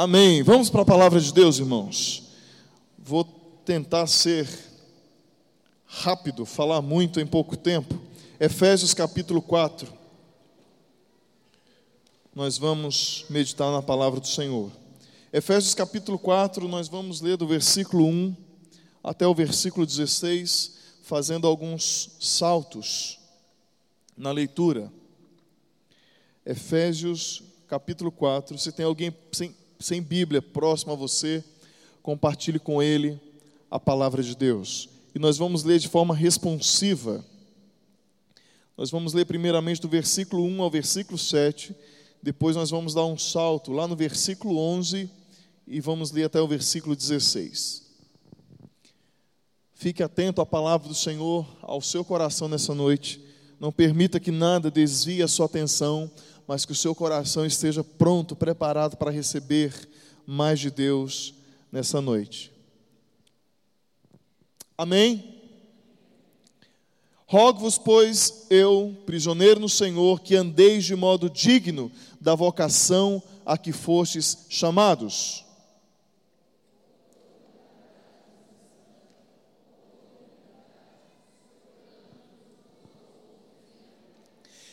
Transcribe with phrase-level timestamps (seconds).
[0.00, 0.44] Amém.
[0.44, 2.22] Vamos para a palavra de Deus, irmãos.
[2.96, 3.24] Vou
[3.64, 4.48] tentar ser
[5.84, 8.00] rápido, falar muito em pouco tempo.
[8.38, 9.92] Efésios capítulo 4.
[12.32, 14.70] Nós vamos meditar na palavra do Senhor.
[15.32, 18.36] Efésios capítulo 4, nós vamos ler do versículo 1
[19.02, 23.18] até o versículo 16, fazendo alguns saltos
[24.16, 24.92] na leitura.
[26.46, 28.56] Efésios capítulo 4.
[28.58, 29.10] Se tem alguém
[29.78, 31.44] sem Bíblia próximo a você,
[32.02, 33.20] compartilhe com ele
[33.70, 34.88] a palavra de Deus.
[35.14, 37.24] E nós vamos ler de forma responsiva.
[38.76, 41.74] Nós vamos ler primeiramente do versículo 1 ao versículo 7,
[42.22, 45.10] depois nós vamos dar um salto lá no versículo 11
[45.66, 47.86] e vamos ler até o versículo 16.
[49.74, 53.20] Fique atento à palavra do Senhor, ao seu coração nessa noite.
[53.60, 56.10] Não permita que nada desvie a sua atenção
[56.48, 59.86] mas que o seu coração esteja pronto, preparado para receber
[60.26, 61.34] mais de Deus
[61.70, 62.50] nessa noite.
[64.76, 65.36] Amém?
[67.26, 73.70] Rogo-vos, pois, eu, prisioneiro no Senhor, que andeis de modo digno da vocação a que
[73.70, 75.44] fostes chamados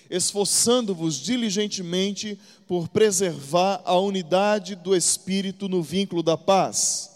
[0.09, 7.11] esforçando-vos diligentemente por preservar a unidade do Espírito no vínculo da paz.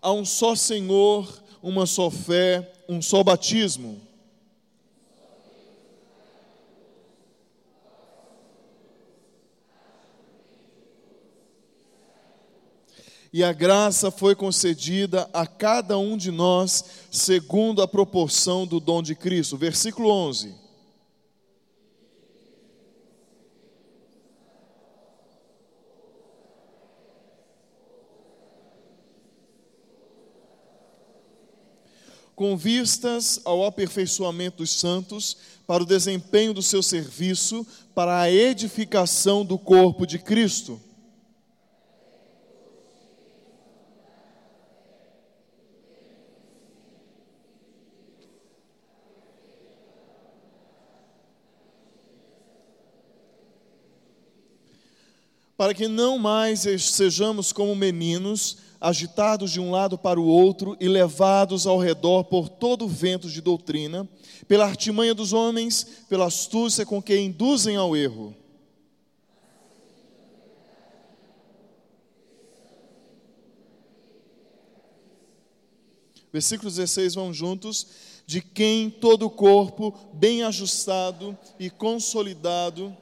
[0.00, 4.07] Há um só Senhor, uma só fé, um só batismo
[13.32, 19.02] e a graça foi concedida a cada um de nós segundo a proporção do dom
[19.02, 19.56] de Cristo.
[19.56, 20.54] Versículo 11.
[32.34, 35.36] Com vistas ao aperfeiçoamento dos santos,
[35.66, 40.80] para o desempenho do seu serviço, para a edificação do corpo de Cristo
[55.58, 60.86] para que não mais sejamos como meninos, agitados de um lado para o outro e
[60.86, 64.08] levados ao redor por todo o vento de doutrina,
[64.46, 68.36] pela artimanha dos homens, pela astúcia com que induzem ao erro.
[76.32, 77.84] Versículo 16, vão juntos.
[78.24, 82.96] De quem todo o corpo, bem ajustado e consolidado,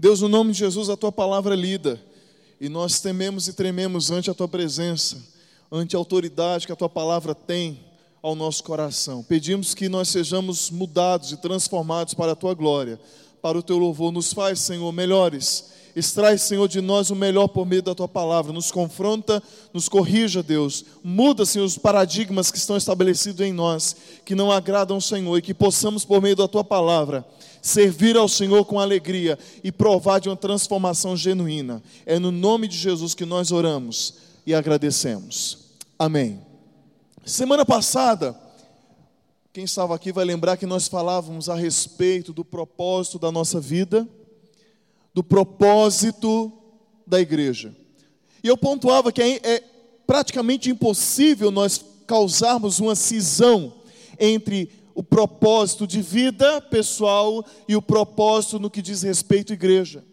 [0.00, 2.00] Deus, no nome de Jesus, a tua palavra é lida,
[2.60, 5.16] e nós tememos e trememos ante a tua presença,
[5.72, 7.80] ante a autoridade que a tua palavra tem
[8.22, 9.24] ao nosso coração.
[9.24, 13.00] Pedimos que nós sejamos mudados e transformados para a tua glória,
[13.42, 14.12] para o teu louvor.
[14.12, 15.72] Nos faz, Senhor, melhores.
[15.96, 18.52] Extrai, Senhor, de nós o melhor por meio da tua palavra.
[18.52, 19.42] Nos confronta,
[19.72, 20.84] nos corrija, Deus.
[21.02, 25.42] Muda, Senhor, os paradigmas que estão estabelecidos em nós, que não agradam ao Senhor, e
[25.42, 27.24] que possamos, por meio da tua palavra,
[27.68, 31.82] servir ao Senhor com alegria e provar de uma transformação genuína.
[32.06, 34.14] É no nome de Jesus que nós oramos
[34.46, 35.58] e agradecemos.
[35.98, 36.40] Amém.
[37.24, 38.38] Semana passada,
[39.52, 44.08] quem estava aqui vai lembrar que nós falávamos a respeito do propósito da nossa vida,
[45.12, 46.50] do propósito
[47.06, 47.74] da igreja.
[48.42, 49.64] E eu pontuava que é, é
[50.06, 53.74] praticamente impossível nós causarmos uma cisão
[54.18, 60.04] entre o propósito de vida pessoal e o propósito no que diz respeito à igreja.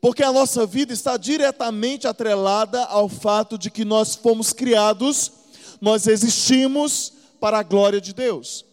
[0.00, 5.32] Porque a nossa vida está diretamente atrelada ao fato de que nós fomos criados,
[5.80, 8.64] nós existimos para a glória de Deus.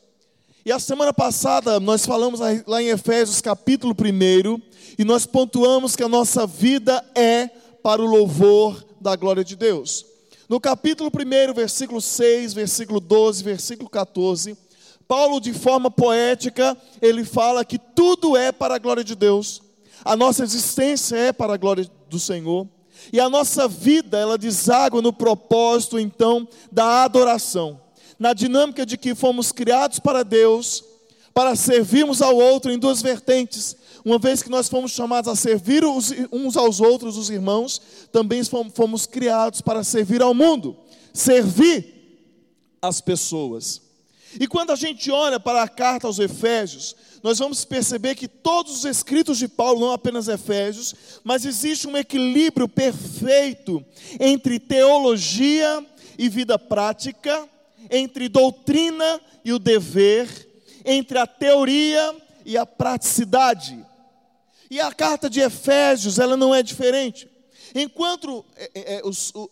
[0.63, 4.61] E a semana passada nós falamos lá em Efésios capítulo 1
[4.99, 7.47] e nós pontuamos que a nossa vida é
[7.81, 10.05] para o louvor da glória de Deus.
[10.47, 14.55] No capítulo 1, versículo 6, versículo 12, versículo 14,
[15.09, 19.59] Paulo, de forma poética, ele fala que tudo é para a glória de Deus,
[20.05, 22.67] a nossa existência é para a glória do Senhor,
[23.11, 27.81] e a nossa vida, ela deságua no propósito, então, da adoração,
[28.19, 30.83] na dinâmica de que fomos criados para Deus,
[31.33, 33.75] para servirmos ao outro em duas vertentes.
[34.05, 38.43] Uma vez que nós fomos chamados a servir uns aos outros, os irmãos, também
[38.75, 40.77] fomos criados para servir ao mundo,
[41.11, 41.95] servir
[42.79, 43.88] as pessoas.
[44.37, 48.77] E quando a gente olha para a carta aos Efésios, nós vamos perceber que todos
[48.77, 50.93] os escritos de Paulo, não apenas Efésios,
[51.23, 53.83] mas existe um equilíbrio perfeito
[54.19, 55.85] entre teologia
[56.17, 57.47] e vida prática,
[57.89, 60.29] entre doutrina e o dever,
[60.85, 62.15] entre a teoria
[62.45, 63.83] e a praticidade.
[64.69, 67.27] E a carta de Efésios, ela não é diferente.
[67.73, 69.01] Enquanto é, é, é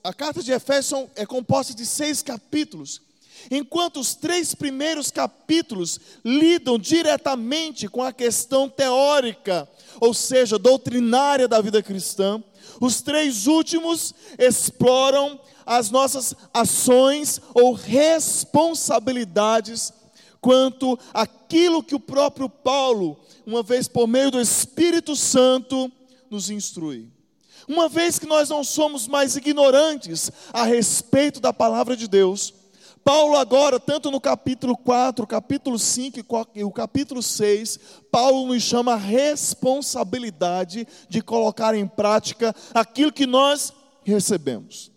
[0.03, 3.01] a carta de Efésios é composta de seis capítulos,
[3.49, 9.69] Enquanto os três primeiros capítulos lidam diretamente com a questão teórica,
[9.99, 12.43] ou seja, doutrinária da vida cristã,
[12.79, 19.91] os três últimos exploram as nossas ações ou responsabilidades
[20.39, 25.91] quanto aquilo que o próprio Paulo, uma vez por meio do Espírito Santo,
[26.29, 27.09] nos instrui.
[27.67, 32.53] Uma vez que nós não somos mais ignorantes a respeito da palavra de Deus,
[33.07, 36.19] Paulo agora, tanto no capítulo 4, capítulo 5
[36.53, 37.79] e o capítulo 6,
[38.11, 43.71] Paulo nos chama a responsabilidade de colocar em prática aquilo que nós
[44.03, 44.91] recebemos.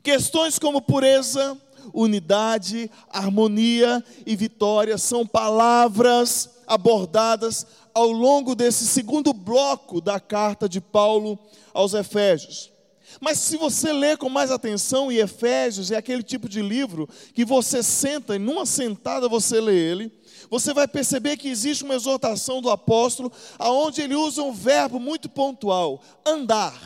[0.00, 1.60] Questões como pureza,
[1.92, 10.80] unidade, harmonia e vitória são palavras abordadas ao longo desse segundo bloco da carta de
[10.80, 11.36] Paulo
[11.74, 12.77] aos Efésios.
[13.20, 17.44] Mas se você ler com mais atenção, e Efésios é aquele tipo de livro que
[17.44, 20.12] você senta e numa sentada você lê ele,
[20.50, 25.28] você vai perceber que existe uma exortação do apóstolo, aonde ele usa um verbo muito
[25.28, 26.80] pontual, andar.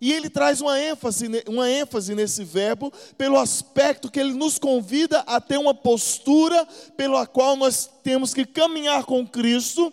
[0.00, 5.20] E ele traz uma ênfase, uma ênfase nesse verbo, pelo aspecto que ele nos convida
[5.20, 6.66] a ter uma postura
[6.96, 9.92] pela qual nós temos que caminhar com Cristo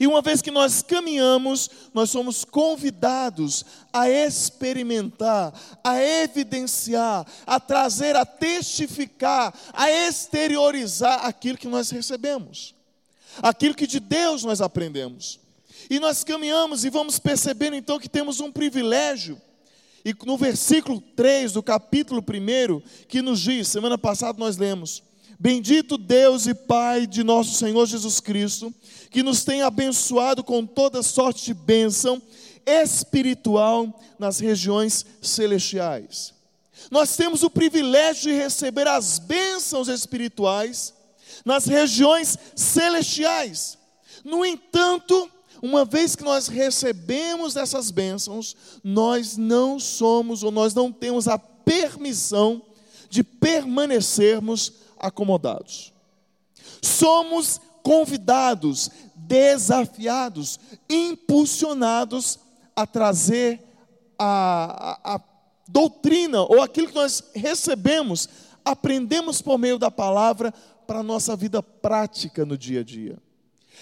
[0.00, 5.52] e uma vez que nós caminhamos, nós somos convidados a experimentar,
[5.82, 12.74] a evidenciar, a trazer, a testificar, a exteriorizar aquilo que nós recebemos,
[13.42, 15.40] aquilo que de Deus nós aprendemos.
[15.90, 19.40] E nós caminhamos e vamos percebendo então que temos um privilégio.
[20.04, 25.02] E no versículo 3 do capítulo 1, que nos diz, semana passada nós lemos:
[25.38, 28.74] Bendito Deus e Pai de nosso Senhor Jesus Cristo,
[29.08, 32.20] que nos tem abençoado com toda sorte de bênção
[32.66, 36.34] espiritual nas regiões celestiais.
[36.90, 40.92] Nós temos o privilégio de receber as bênçãos espirituais
[41.44, 43.78] nas regiões celestiais.
[44.24, 45.30] No entanto,
[45.62, 51.38] uma vez que nós recebemos essas bênçãos, nós não somos ou nós não temos a
[51.38, 52.60] permissão
[53.08, 55.92] de permanecermos acomodados.
[56.82, 60.58] Somos convidados, desafiados,
[60.88, 62.38] impulsionados
[62.76, 63.62] a trazer
[64.18, 65.20] a, a, a
[65.66, 68.28] doutrina ou aquilo que nós recebemos,
[68.64, 70.52] aprendemos por meio da palavra
[70.86, 73.18] para a nossa vida prática no dia a dia.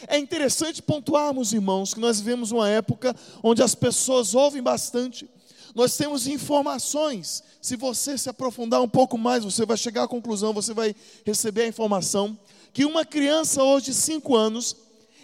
[0.07, 5.29] É interessante pontuarmos, irmãos, que nós vivemos uma época onde as pessoas ouvem bastante,
[5.77, 7.45] nós temos informações.
[7.61, 11.65] Se você se aprofundar um pouco mais, você vai chegar à conclusão, você vai receber
[11.65, 12.39] a informação
[12.73, 14.75] que uma criança hoje de 5 anos,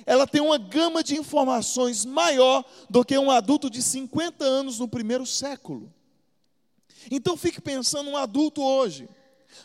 [0.05, 4.87] ela tem uma gama de informações maior do que um adulto de 50 anos no
[4.87, 5.91] primeiro século.
[7.11, 9.09] Então fique pensando um adulto hoje,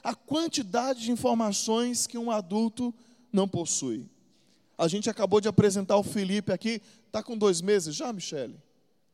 [0.01, 2.95] a quantidade de informações que um adulto
[3.29, 4.09] não possui.
[4.77, 8.57] A gente acabou de apresentar o Felipe aqui, está com dois meses já, Michele?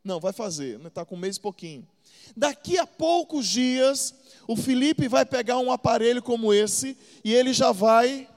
[0.04, 1.06] Não, vai fazer, está né?
[1.06, 1.88] com um mês e pouquinho.
[2.36, 4.14] Daqui a poucos dias,
[4.48, 8.28] o Felipe vai pegar um aparelho como esse e ele já vai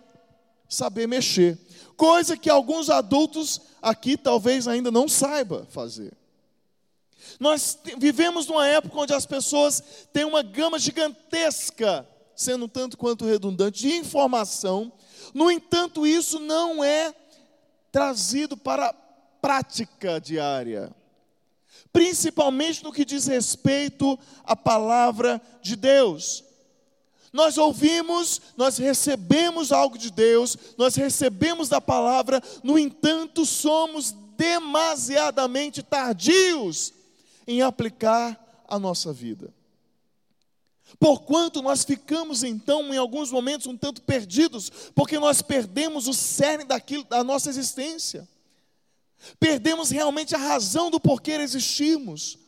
[0.68, 1.58] saber mexer.
[1.96, 6.12] Coisa que alguns adultos aqui talvez ainda não saiba fazer.
[7.40, 9.82] Nós vivemos numa época onde as pessoas
[10.12, 14.92] têm uma gama gigantesca, sendo tanto quanto redundante, de informação.
[15.34, 17.12] No entanto, isso não é
[17.90, 18.92] trazido para a
[19.40, 20.94] prática diária
[21.96, 26.44] principalmente no que diz respeito à palavra de Deus.
[27.32, 35.82] Nós ouvimos, nós recebemos algo de Deus, nós recebemos da palavra, no entanto, somos demasiadamente
[35.82, 36.92] tardios
[37.46, 39.50] em aplicar a nossa vida.
[41.00, 46.64] Porquanto nós ficamos então, em alguns momentos, um tanto perdidos, porque nós perdemos o cerne
[46.64, 48.28] daquilo, da nossa existência.
[49.38, 52.38] Perdemos realmente a razão do porquê existimos.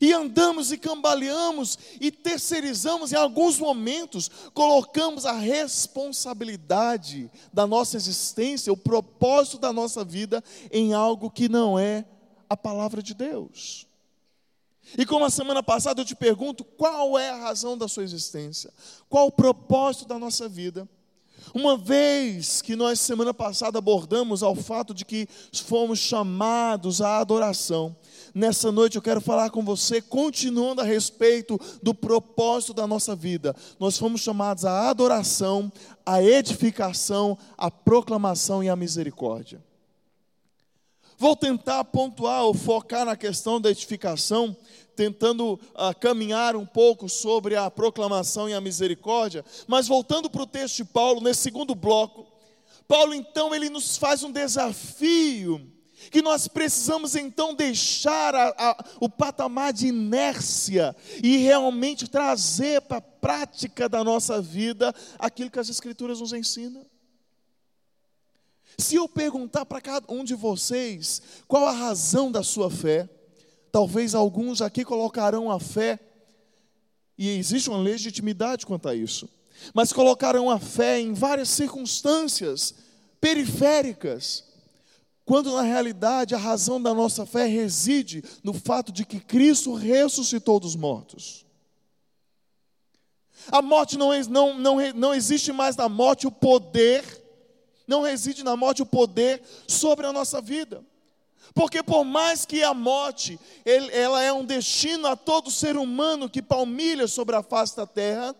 [0.00, 8.72] E andamos e cambaleamos e terceirizamos em alguns momentos, colocamos a responsabilidade da nossa existência,
[8.72, 10.42] o propósito da nossa vida
[10.72, 12.04] em algo que não é
[12.48, 13.86] a palavra de Deus.
[14.98, 18.72] E como a semana passada eu te pergunto, qual é a razão da sua existência?
[19.08, 20.88] Qual o propósito da nossa vida?
[21.52, 27.94] Uma vez que nós, semana passada, abordamos ao fato de que fomos chamados à adoração,
[28.34, 33.54] nessa noite eu quero falar com você, continuando a respeito do propósito da nossa vida.
[33.78, 35.70] Nós fomos chamados à adoração,
[36.04, 39.62] à edificação, à proclamação e à misericórdia.
[41.16, 44.56] Vou tentar pontuar ou focar na questão da edificação,
[44.94, 50.46] tentando uh, caminhar um pouco sobre a proclamação e a misericórdia, mas voltando para o
[50.46, 52.26] texto de Paulo, nesse segundo bloco,
[52.86, 55.70] Paulo então ele nos faz um desafio
[56.10, 62.98] que nós precisamos então deixar a, a, o patamar de inércia e realmente trazer para
[62.98, 66.84] a prática da nossa vida aquilo que as Escrituras nos ensinam.
[68.76, 73.08] Se eu perguntar para cada um de vocês qual a razão da sua fé,
[73.74, 75.98] talvez alguns aqui colocarão a fé,
[77.18, 79.28] e existe uma legitimidade quanto a isso,
[79.74, 82.72] mas colocarão a fé em várias circunstâncias
[83.20, 84.44] periféricas,
[85.24, 90.60] quando na realidade a razão da nossa fé reside no fato de que Cristo ressuscitou
[90.60, 91.44] dos mortos.
[93.50, 97.02] A morte não, não, não, não existe mais na morte o poder
[97.88, 100.82] não reside na morte o poder sobre a nossa vida.
[101.52, 106.40] Porque por mais que a morte, ela é um destino a todo ser humano que
[106.40, 108.34] palmilha sobre a face da terra,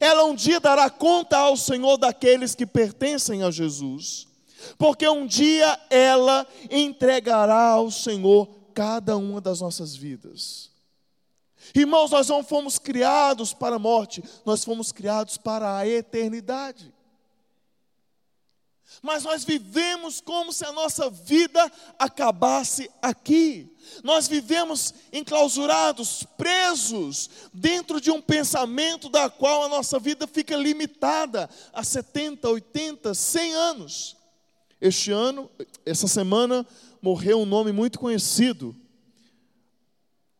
[0.00, 4.26] ela um dia dará conta ao Senhor daqueles que pertencem a Jesus.
[4.78, 10.70] Porque um dia ela entregará ao Senhor cada uma das nossas vidas.
[11.74, 16.92] Irmãos, nós não fomos criados para a morte, nós fomos criados para a eternidade
[19.02, 23.68] mas nós vivemos como se a nossa vida acabasse aqui.
[24.04, 31.50] Nós vivemos enclausurados, presos, dentro de um pensamento da qual a nossa vida fica limitada
[31.72, 34.16] a 70, 80, 100 anos.
[34.80, 35.50] Este ano,
[35.84, 36.64] essa semana,
[37.00, 38.74] morreu um nome muito conhecido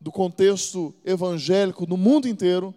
[0.00, 2.72] do contexto evangélico no mundo inteiro,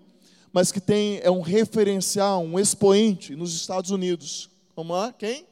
[0.51, 4.49] mas que tem é um referencial, um expoente nos Estados Unidos.
[4.75, 5.45] Vamos lá, quem?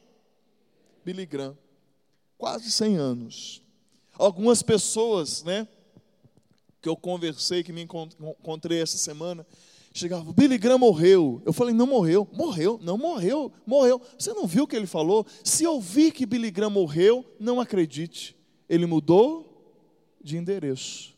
[1.04, 1.56] Billy Graham.
[2.38, 3.62] Quase 100 anos.
[4.16, 5.66] Algumas pessoas, né,
[6.80, 9.46] que eu conversei, que me encontrei essa semana,
[9.92, 11.40] chegavam, Billy Graham morreu.
[11.46, 12.28] Eu falei, não morreu.
[12.32, 14.00] Morreu, não morreu, morreu.
[14.18, 15.26] Você não viu o que ele falou?
[15.42, 18.36] Se eu vi que Billy Graham morreu, não acredite.
[18.68, 19.50] Ele mudou
[20.22, 21.13] de endereço.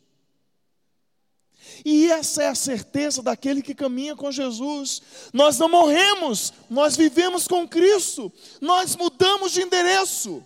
[1.84, 5.02] E essa é a certeza daquele que caminha com Jesus.
[5.32, 10.44] Nós não morremos, nós vivemos com Cristo, nós mudamos de endereço.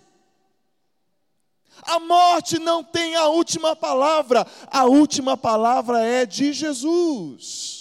[1.83, 7.80] A morte não tem a última palavra, a última palavra é de Jesus.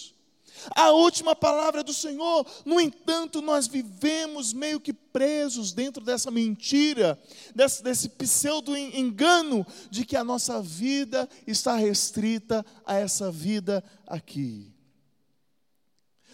[0.74, 2.46] A última palavra do Senhor.
[2.64, 7.18] No entanto, nós vivemos meio que presos dentro dessa mentira,
[7.54, 14.72] desse, desse pseudo engano de que a nossa vida está restrita a essa vida aqui.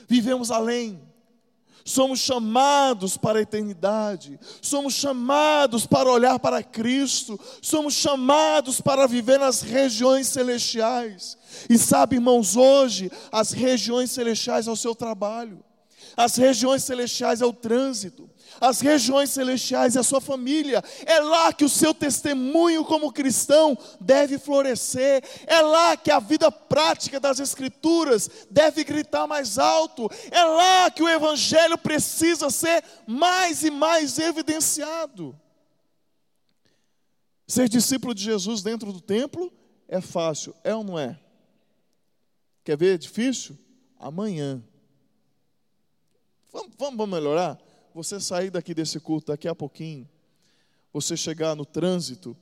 [0.08, 1.00] Vivemos além
[1.86, 9.38] somos chamados para a eternidade, somos chamados para olhar para Cristo, somos chamados para viver
[9.38, 11.38] nas regiões celestiais.
[11.70, 15.64] E sabe, irmãos, hoje as regiões celestiais é o seu trabalho,
[16.16, 18.28] as regiões celestiais é o trânsito,
[18.60, 20.82] as regiões celestiais e a sua família.
[21.04, 25.22] É lá que o seu testemunho como cristão deve florescer.
[25.46, 30.10] É lá que a vida prática das Escrituras deve gritar mais alto.
[30.30, 35.38] É lá que o Evangelho precisa ser mais e mais evidenciado.
[37.46, 39.52] Ser discípulo de Jesus dentro do templo
[39.86, 41.18] é fácil, é ou não é?
[42.64, 42.94] Quer ver?
[42.94, 43.56] É difícil?
[43.98, 44.62] Amanhã.
[46.52, 47.58] Vamos, vamos melhorar?
[47.96, 50.06] Você sair daqui desse culto daqui a pouquinho,
[50.92, 52.36] você chegar no trânsito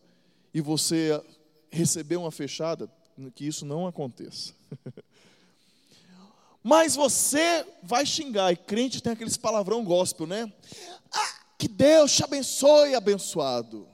[0.53, 1.23] e você
[1.71, 2.91] receber uma fechada,
[3.37, 4.53] que isso não aconteça.
[6.61, 10.53] Mas você vai xingar, e crente tem aqueles palavrão gospel, né?
[11.13, 13.87] Ah, que Deus te abençoe, abençoado.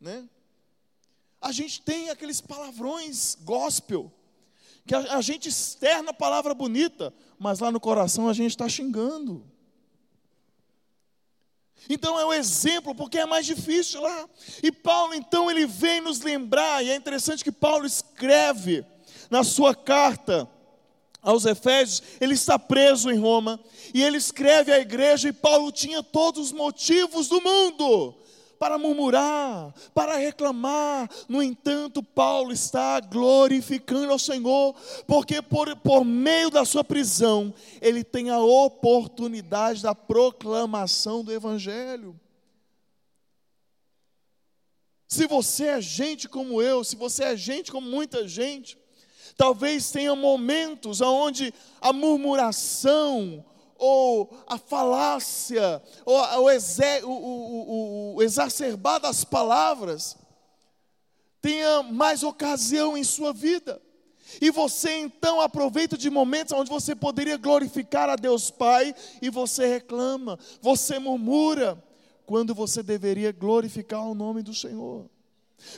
[0.00, 0.28] Né?
[1.40, 4.12] A gente tem aqueles palavrões gospel,
[4.84, 8.68] que a, a gente externa a palavra bonita, mas lá no coração a gente está
[8.68, 9.53] xingando.
[11.88, 14.28] Então é o exemplo, porque é mais difícil lá.
[14.62, 18.84] E Paulo, então, ele vem nos lembrar, e é interessante que Paulo escreve
[19.30, 20.48] na sua carta
[21.22, 23.58] aos Efésios, ele está preso em Roma,
[23.94, 28.14] e ele escreve à igreja, e Paulo tinha todos os motivos do mundo
[28.64, 31.10] para murmurar, para reclamar.
[31.28, 34.74] No entanto, Paulo está glorificando ao Senhor,
[35.06, 37.52] porque por, por meio da sua prisão,
[37.82, 42.18] ele tem a oportunidade da proclamação do Evangelho.
[45.06, 48.78] Se você é gente como eu, se você é gente como muita gente,
[49.36, 51.52] talvez tenha momentos onde
[51.82, 53.44] a murmuração,
[53.76, 60.16] ou a falácia, ou o, o, o, o exacerbar das palavras,
[61.40, 63.80] tenha mais ocasião em sua vida.
[64.40, 69.66] E você então aproveita de momentos onde você poderia glorificar a Deus Pai e você
[69.66, 71.82] reclama, você murmura,
[72.26, 75.08] quando você deveria glorificar o nome do Senhor,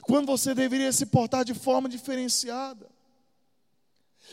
[0.03, 2.89] quando você deveria se portar de forma diferenciada.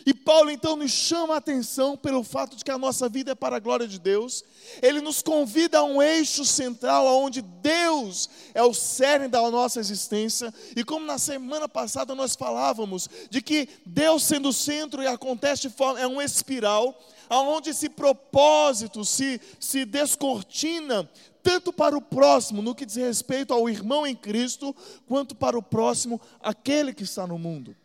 [0.06, 3.36] E Paulo então nos chama a atenção pelo fato de que a nossa vida é
[3.36, 4.44] para a glória de Deus.
[4.82, 10.54] Ele nos convida a um eixo central onde Deus é o cerne da nossa existência.
[10.76, 15.64] E como na semana passada nós falávamos de que Deus sendo o centro e acontece
[15.64, 21.10] de forma é um espiral aonde esse propósito se se descortina
[21.42, 24.74] tanto para o próximo no que diz respeito ao irmão em Cristo,
[25.06, 27.76] quanto para o próximo aquele que está no mundo.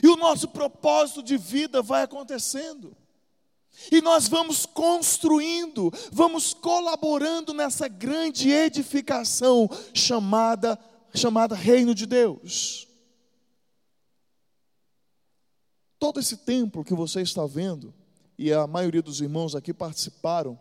[0.00, 2.96] E o nosso propósito de vida vai acontecendo.
[3.90, 10.78] E nós vamos construindo, vamos colaborando nessa grande edificação chamada
[11.14, 12.88] chamada Reino de Deus.
[15.98, 17.94] Todo esse templo que você está vendo,
[18.36, 20.58] e a maioria dos irmãos aqui participaram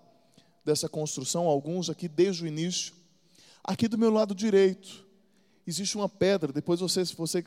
[0.64, 2.94] dessa construção, alguns aqui desde o início.
[3.64, 5.06] Aqui do meu lado direito
[5.66, 7.44] existe uma pedra, depois você, se você,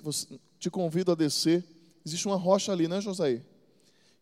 [0.59, 1.65] te convido a descer
[2.05, 3.43] existe uma rocha ali, né, José?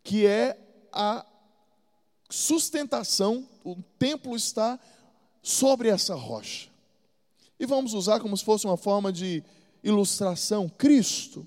[0.03, 0.59] Que é
[0.93, 1.25] a
[2.31, 4.79] sustentação, o templo está
[5.43, 6.71] sobre essa rocha.
[7.59, 9.43] E vamos usar como se fosse uma forma de
[9.83, 11.47] ilustração, Cristo.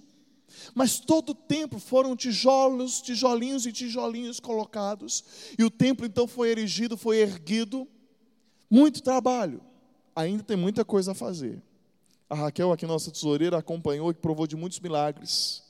[0.74, 5.24] Mas todo o templo foram tijolos, tijolinhos e tijolinhos colocados,
[5.58, 7.88] e o templo então foi erigido, foi erguido.
[8.69, 9.62] Muito trabalho,
[10.15, 11.62] ainda tem muita coisa a fazer.
[12.30, 15.64] A Raquel, aqui nossa tesoureira, acompanhou e provou de muitos milagres.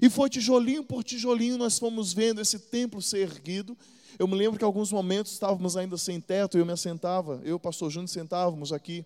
[0.00, 3.76] E foi tijolinho por tijolinho nós fomos vendo esse templo ser erguido.
[4.18, 7.52] Eu me lembro que alguns momentos estávamos ainda sem teto, eu me assentava, eu e
[7.52, 9.04] o pastor Júnior sentávamos aqui,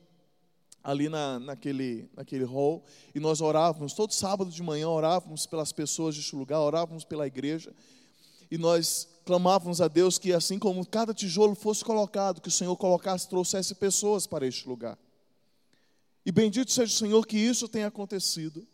[0.83, 6.16] ali na, naquele, naquele hall, e nós orávamos, todo sábado de manhã orávamos pelas pessoas
[6.16, 7.72] deste lugar, orávamos pela igreja,
[8.51, 12.77] e nós clamávamos a Deus que assim como cada tijolo fosse colocado, que o Senhor
[12.77, 14.99] colocasse, trouxesse pessoas para este lugar.
[16.25, 18.66] E bendito seja o Senhor que isso tenha acontecido.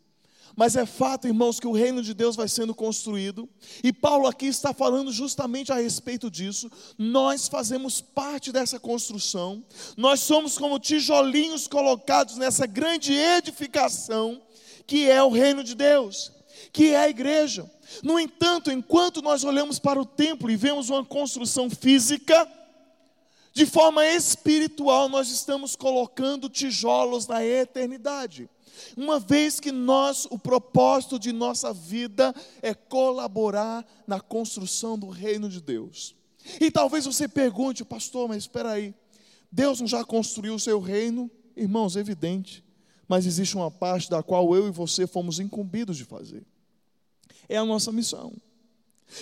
[0.57, 3.49] Mas é fato, irmãos, que o reino de Deus vai sendo construído,
[3.83, 6.71] e Paulo aqui está falando justamente a respeito disso.
[6.99, 9.65] Nós fazemos parte dessa construção,
[9.97, 14.41] nós somos como tijolinhos colocados nessa grande edificação
[14.87, 16.33] que é o reino de Deus,
[16.73, 17.71] que é a igreja.
[18.03, 22.49] No entanto, enquanto nós olhamos para o templo e vemos uma construção física,
[23.53, 28.49] de forma espiritual, nós estamos colocando tijolos na eternidade.
[28.97, 35.49] Uma vez que nós, o propósito de nossa vida é colaborar na construção do reino
[35.49, 36.15] de Deus.
[36.61, 38.95] E talvez você pergunte, pastor, mas espera aí,
[39.51, 41.31] Deus não já construiu o seu reino?
[41.57, 42.65] Irmãos, é evidente,
[43.07, 46.45] mas existe uma parte da qual eu e você fomos incumbidos de fazer.
[47.49, 48.33] É a nossa missão.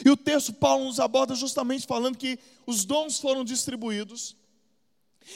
[0.04, 4.36] E o texto Paulo nos aborda justamente falando que os dons foram distribuídos.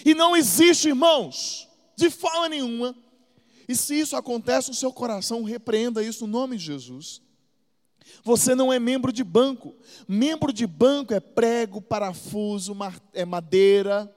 [0.04, 2.94] E não existe, irmãos, de forma nenhuma,
[3.68, 7.22] e se isso acontece no seu coração, repreenda isso no nome de Jesus.
[8.22, 9.74] Você não é membro de banco.
[10.06, 12.76] Membro de banco é prego, parafuso,
[13.12, 14.14] é madeira.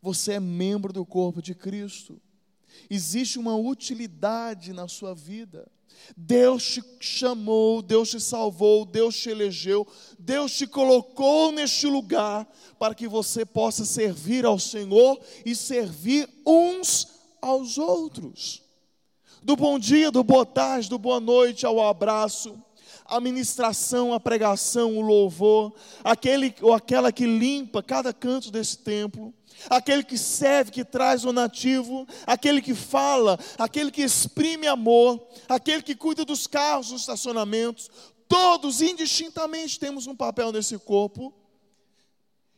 [0.00, 2.20] Você é membro do corpo de Cristo.
[2.88, 5.68] Existe uma utilidade na sua vida.
[6.16, 9.86] Deus te chamou, Deus te salvou, Deus te elegeu,
[10.16, 12.46] Deus te colocou neste lugar
[12.78, 18.62] para que você possa servir ao Senhor e servir uns aos outros.
[19.42, 22.60] Do bom dia, do boa tarde, do boa noite ao abraço,
[23.04, 25.72] a ministração, a pregação, o louvor,
[26.04, 29.32] aquele ou aquela que limpa cada canto desse templo,
[29.70, 35.82] aquele que serve, que traz o nativo, aquele que fala, aquele que exprime amor, aquele
[35.82, 37.90] que cuida dos carros, dos estacionamentos,
[38.28, 41.34] todos indistintamente temos um papel nesse corpo.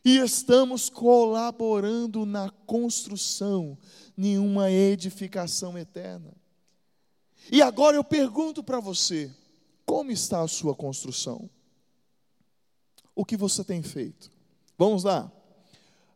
[0.03, 3.77] e estamos colaborando na construção
[4.21, 6.31] de uma edificação eterna.
[7.51, 9.31] E agora eu pergunto para você:
[9.83, 11.49] como está a sua construção?
[13.15, 14.31] O que você tem feito?
[14.77, 15.31] Vamos lá.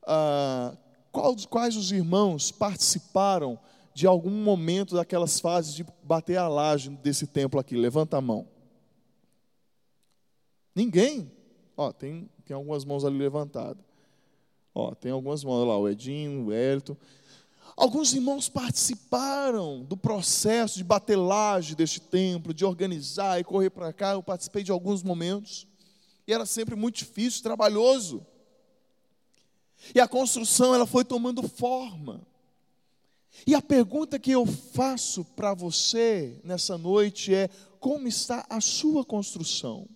[0.04, 0.78] Ah,
[1.12, 3.60] quais, quais os irmãos participaram
[3.94, 7.76] de algum momento daquelas fases de bater a laje desse templo aqui?
[7.76, 8.48] Levanta a mão.
[10.76, 11.32] Ninguém.
[11.76, 13.84] Ó, tem, tem algumas mãos ali levantadas.
[14.74, 16.96] Ó, tem algumas mãos lá, o Edinho, o Elton.
[17.76, 24.14] Alguns irmãos participaram do processo de batelagem deste templo, de organizar e correr para cá.
[24.14, 25.68] Eu participei de alguns momentos.
[26.26, 28.26] E era sempre muito difícil, trabalhoso.
[29.94, 32.26] E a construção ela foi tomando forma.
[33.46, 39.04] E a pergunta que eu faço para você nessa noite é: como está a sua
[39.04, 39.88] construção?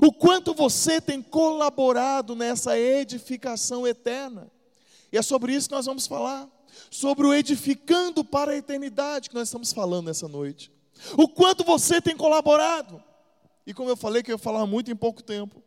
[0.00, 4.50] O quanto você tem colaborado nessa edificação eterna?
[5.16, 6.46] E é sobre isso que nós vamos falar.
[6.90, 10.70] Sobre o edificando para a eternidade que nós estamos falando nessa noite.
[11.16, 13.02] O quanto você tem colaborado.
[13.66, 15.62] E como eu falei que eu ia falar muito em pouco tempo.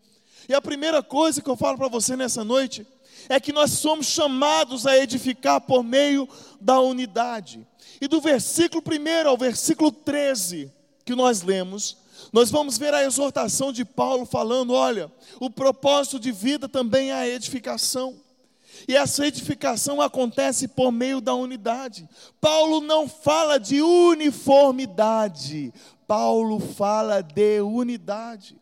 [0.48, 2.86] E a primeira coisa que eu falo para você nessa noite
[3.28, 6.30] é que nós somos chamados a edificar por meio
[6.62, 7.68] da unidade.
[8.00, 10.72] E do versículo 1 ao versículo 13
[11.04, 11.98] que nós lemos,
[12.32, 17.16] nós vamos ver a exortação de Paulo falando: olha, o propósito de vida também é
[17.16, 18.29] a edificação.
[18.88, 22.08] E essa edificação acontece por meio da unidade.
[22.40, 25.74] Paulo não fala de uniformidade,
[26.08, 28.58] Paulo fala de unidade.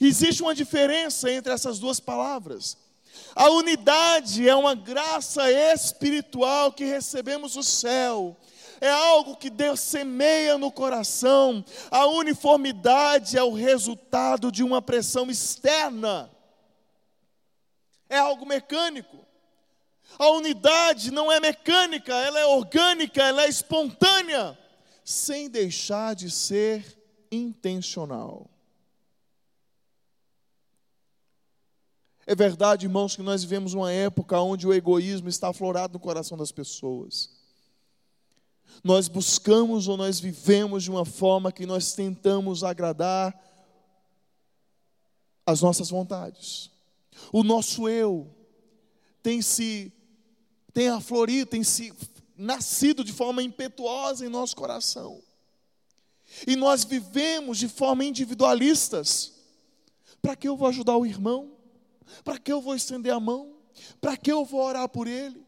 [0.00, 2.76] Existe uma diferença entre essas duas palavras.
[3.34, 8.36] A unidade é uma graça espiritual que recebemos do céu.
[8.80, 11.64] É algo que Deus semeia no coração.
[11.90, 16.30] A uniformidade é o resultado de uma pressão externa.
[18.08, 19.27] É algo mecânico.
[20.16, 24.56] A unidade não é mecânica, ela é orgânica, ela é espontânea,
[25.04, 26.96] sem deixar de ser
[27.30, 28.48] intencional.
[32.26, 36.36] É verdade, irmãos, que nós vivemos uma época onde o egoísmo está aflorado no coração
[36.36, 37.30] das pessoas.
[38.84, 43.34] Nós buscamos ou nós vivemos de uma forma que nós tentamos agradar
[45.46, 46.70] as nossas vontades.
[47.32, 48.30] O nosso eu
[49.22, 49.90] tem se
[50.72, 51.92] tem aflorido, tem se
[52.36, 55.20] nascido de forma impetuosa em nosso coração.
[56.46, 59.32] E nós vivemos de forma individualistas.
[60.20, 61.52] Para que eu vou ajudar o irmão?
[62.22, 63.54] Para que eu vou estender a mão?
[64.00, 65.42] Para que eu vou orar por ele?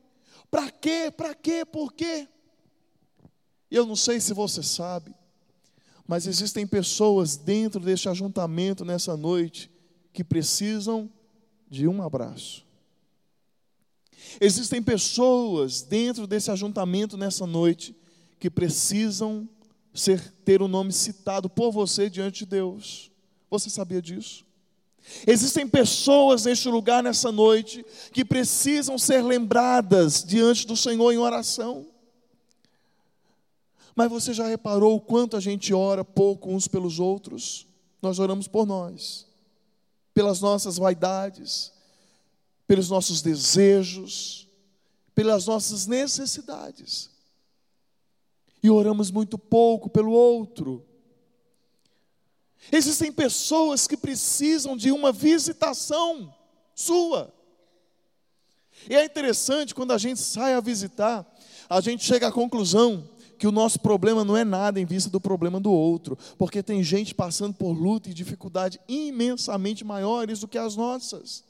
[0.50, 1.12] Para quê?
[1.16, 1.64] Para quê?
[1.64, 2.28] Por quê?
[3.70, 5.14] Eu não sei se você sabe,
[6.06, 9.70] mas existem pessoas dentro deste ajuntamento nessa noite
[10.12, 11.08] que precisam
[11.68, 12.66] de um abraço.
[14.40, 17.94] Existem pessoas dentro desse ajuntamento nessa noite
[18.38, 19.48] que precisam
[19.92, 23.10] ser ter o nome citado por você diante de Deus.
[23.50, 24.44] Você sabia disso?
[25.26, 31.86] Existem pessoas neste lugar nessa noite que precisam ser lembradas diante do Senhor em oração.
[33.94, 37.66] Mas você já reparou o quanto a gente ora pouco uns pelos outros?
[38.00, 39.26] Nós oramos por nós,
[40.14, 41.72] pelas nossas vaidades,
[42.70, 44.46] pelos nossos desejos,
[45.12, 47.10] pelas nossas necessidades.
[48.62, 50.86] E oramos muito pouco pelo outro.
[52.70, 56.32] Existem pessoas que precisam de uma visitação
[56.72, 57.34] sua.
[58.88, 61.28] E é interessante quando a gente sai a visitar,
[61.68, 65.20] a gente chega à conclusão que o nosso problema não é nada em vista do
[65.20, 70.56] problema do outro, porque tem gente passando por luta e dificuldade imensamente maiores do que
[70.56, 71.49] as nossas.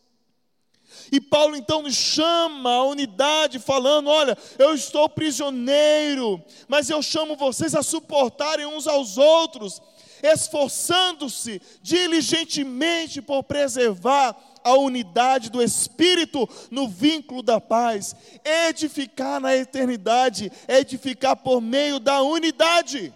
[1.12, 7.36] E Paulo então nos chama à unidade, falando: Olha, eu estou prisioneiro, mas eu chamo
[7.36, 9.80] vocês a suportarem uns aos outros,
[10.22, 18.14] esforçando-se diligentemente por preservar a unidade do Espírito no vínculo da paz.
[18.44, 23.12] Edificar na eternidade, edificar por meio da unidade.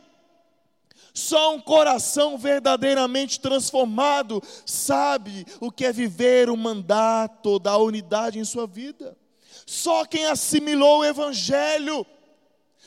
[1.14, 8.44] Só um coração verdadeiramente transformado sabe o que é viver o mandato da unidade em
[8.44, 9.16] sua vida.
[9.64, 12.04] Só quem assimilou o Evangelho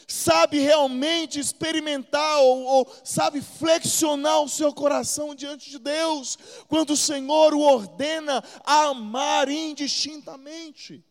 [0.06, 6.38] sabe realmente experimentar ou, ou, sabe flexionar o seu coração diante de Deus,
[6.68, 11.04] quando o Senhor o ordena a amar indistintamente.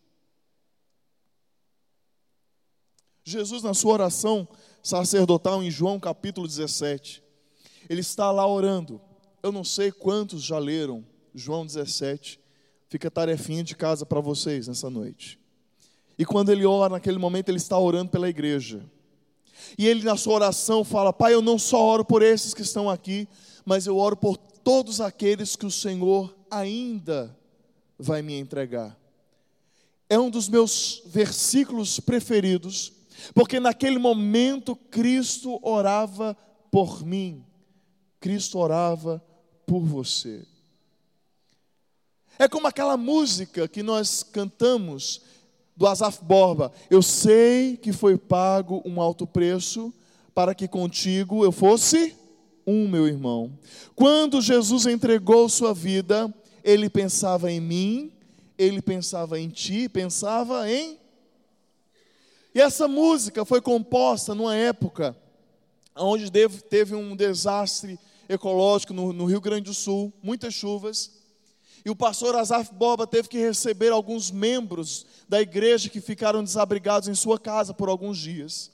[3.24, 4.48] Jesus, na sua oração,
[4.86, 7.20] sacerdotal em João capítulo 17.
[7.90, 9.00] Ele está lá orando.
[9.42, 12.38] Eu não sei quantos já leram João 17,
[12.88, 15.40] Fica tarefinha de casa para vocês nessa noite.
[16.16, 18.88] E quando ele ora, naquele momento ele está orando pela igreja.
[19.76, 22.88] E ele na sua oração fala: Pai, eu não só oro por esses que estão
[22.88, 23.28] aqui,
[23.64, 27.36] mas eu oro por todos aqueles que o Senhor ainda
[27.98, 28.96] vai me entregar.
[30.08, 32.92] É um dos meus versículos preferidos,
[33.34, 36.36] porque naquele momento Cristo orava
[36.70, 37.44] por mim,
[38.20, 39.22] Cristo orava
[39.66, 40.46] por você.
[42.38, 45.22] É como aquela música que nós cantamos
[45.76, 46.72] do Asaf Borba.
[46.90, 49.92] Eu sei que foi pago um alto preço
[50.34, 52.14] para que contigo eu fosse
[52.66, 53.52] um, meu irmão.
[53.94, 56.32] Quando Jesus entregou sua vida,
[56.64, 58.12] ele pensava em mim,
[58.58, 60.98] ele pensava em ti, pensava em.
[62.56, 65.14] E essa música foi composta numa época
[65.94, 66.30] onde
[66.70, 71.10] teve um desastre ecológico no, no Rio Grande do Sul, muitas chuvas.
[71.84, 77.10] E o pastor Azaf Boba teve que receber alguns membros da igreja que ficaram desabrigados
[77.10, 78.70] em sua casa por alguns dias.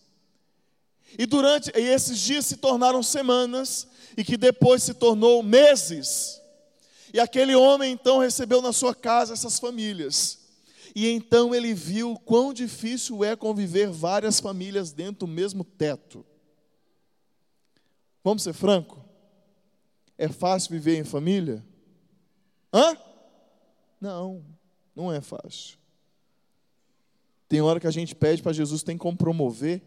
[1.18, 6.40] E durante e esses dias se tornaram semanas e que depois se tornou meses.
[7.12, 10.41] E aquele homem então recebeu na sua casa essas famílias.
[10.94, 16.24] E então ele viu quão difícil é conviver várias famílias dentro do mesmo teto.
[18.22, 19.02] Vamos ser franco?
[20.18, 21.64] É fácil viver em família?
[22.72, 22.96] Hã?
[24.00, 24.44] Não,
[24.94, 25.78] não é fácil.
[27.48, 29.82] Tem hora que a gente pede para Jesus, tem como promover.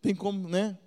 [0.00, 0.78] Tem como, né?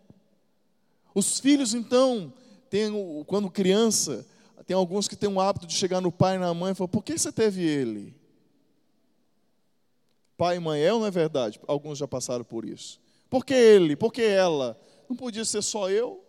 [1.13, 2.33] Os filhos, então,
[2.69, 2.91] tem,
[3.25, 4.27] quando criança,
[4.65, 6.87] tem alguns que têm o hábito de chegar no pai e na mãe e falar:
[6.87, 8.15] por que você teve ele?
[10.37, 11.59] Pai e mãe é ou não é verdade?
[11.67, 12.99] Alguns já passaram por isso.
[13.29, 13.95] Por que ele?
[13.95, 14.79] Por que ela?
[15.07, 16.25] Não podia ser só eu?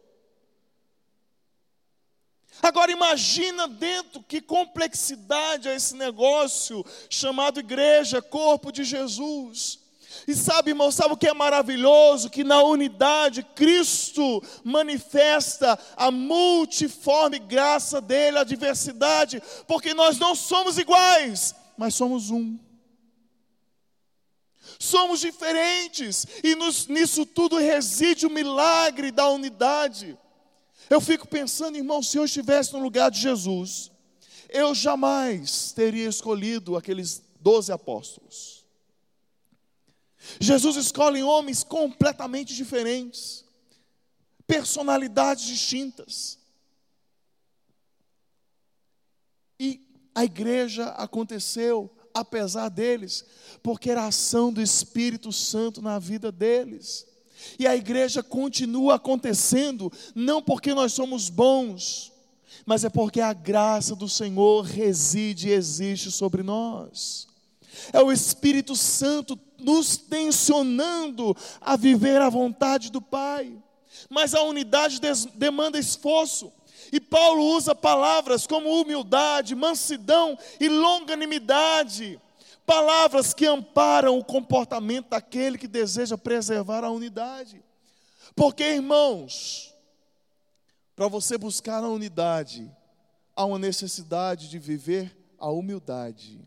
[2.63, 9.81] Agora imagina dentro que complexidade é esse negócio chamado igreja, corpo de Jesus.
[10.27, 12.31] E sabe, irmão, sabe o que é maravilhoso?
[12.31, 20.79] Que na unidade Cristo manifesta a multiforme graça dele, a diversidade, porque nós não somos
[20.79, 22.59] iguais, mas somos um.
[24.79, 30.19] Somos diferentes, e nos, nisso tudo reside o milagre da unidade.
[30.91, 33.91] Eu fico pensando, irmão, se eu estivesse no lugar de Jesus,
[34.49, 38.56] eu jamais teria escolhido aqueles doze apóstolos.
[40.41, 43.45] Jesus escolhe homens completamente diferentes,
[44.47, 46.39] personalidades distintas.
[49.59, 49.81] E
[50.15, 53.25] a igreja aconteceu apesar deles,
[53.63, 57.07] porque era a ação do Espírito Santo na vida deles.
[57.59, 62.13] E a igreja continua acontecendo, não porque nós somos bons,
[62.65, 67.29] mas é porque a graça do Senhor reside e existe sobre nós.
[67.93, 69.37] É o Espírito Santo
[69.67, 73.53] nos tensionando a viver a vontade do Pai.
[74.09, 75.01] Mas a unidade
[75.35, 76.53] demanda esforço.
[76.93, 82.21] E Paulo usa palavras como humildade, mansidão e longanimidade
[82.67, 87.63] palavras que amparam o comportamento daquele que deseja preservar a unidade.
[88.35, 89.73] Porque, irmãos,
[90.97, 92.69] para você buscar a unidade,
[93.37, 96.41] há uma necessidade de viver a humildade.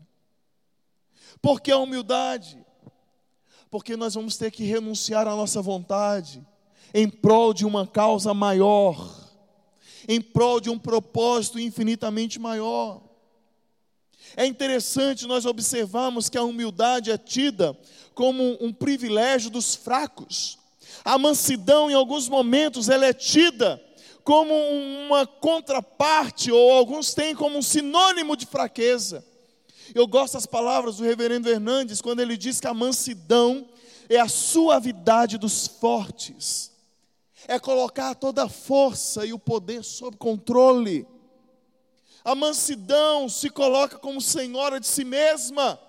[1.40, 2.64] Por que a humildade?
[3.70, 6.44] Porque nós vamos ter que renunciar à nossa vontade
[6.92, 9.14] em prol de uma causa maior,
[10.08, 13.00] em prol de um propósito infinitamente maior.
[14.36, 17.78] É interessante nós observarmos que a humildade é tida
[18.14, 20.58] como um privilégio dos fracos.
[21.04, 23.82] A mansidão, em alguns momentos, ela é tida
[24.22, 29.24] como uma contraparte, ou alguns têm como um sinônimo de fraqueza.
[29.94, 33.68] Eu gosto das palavras do reverendo Hernandes, quando ele diz que a mansidão
[34.08, 36.72] é a suavidade dos fortes,
[37.48, 41.06] é colocar toda a força e o poder sob controle.
[42.24, 45.80] A mansidão se coloca como senhora de si mesma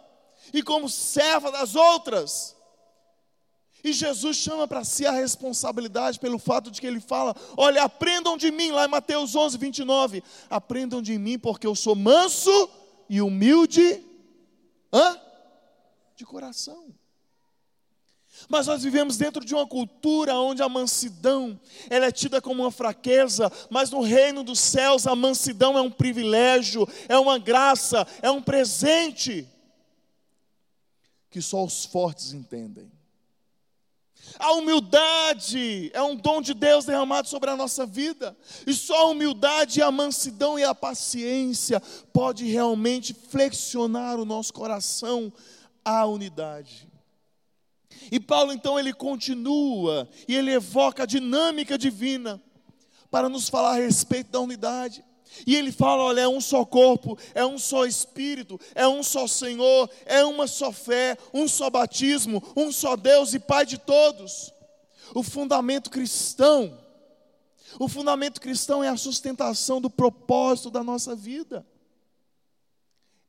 [0.53, 2.55] e como serva das outras.
[3.83, 8.37] E Jesus chama para si a responsabilidade pelo fato de que ele fala: Olha, aprendam
[8.37, 10.23] de mim, lá em Mateus 11, 29.
[10.49, 12.69] Aprendam de mim, porque eu sou manso
[13.11, 14.01] e humilde
[14.93, 15.19] hã?
[16.15, 16.95] de coração.
[18.47, 22.71] Mas nós vivemos dentro de uma cultura onde a mansidão ela é tida como uma
[22.71, 28.31] fraqueza, mas no reino dos céus a mansidão é um privilégio, é uma graça, é
[28.31, 29.45] um presente
[31.29, 32.89] que só os fortes entendem.
[34.39, 39.09] A humildade é um dom de Deus derramado sobre a nossa vida, e só a
[39.09, 41.81] humildade, a mansidão e a paciência
[42.11, 45.31] pode realmente flexionar o nosso coração
[45.83, 46.87] à unidade.
[48.11, 52.41] E Paulo então ele continua e ele evoca a dinâmica divina
[53.09, 55.03] para nos falar a respeito da unidade.
[55.45, 59.27] E ele fala: olha, é um só corpo, é um só espírito, é um só
[59.27, 64.53] Senhor, é uma só fé, um só batismo, um só Deus e Pai de todos.
[65.13, 66.77] O fundamento cristão,
[67.79, 71.65] o fundamento cristão é a sustentação do propósito da nossa vida.